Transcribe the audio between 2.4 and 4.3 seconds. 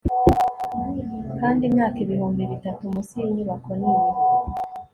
bitatu munsi yinyubako nini